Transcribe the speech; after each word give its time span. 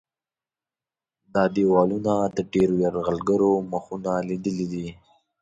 دا 1.33 1.43
دیوالونه 1.55 2.13
د 2.35 2.37
ډېرو 2.53 2.75
یرغلګرو 2.83 3.51
مخونه 3.71 4.11
لیدلي 4.27 4.67
دي. 4.73 4.87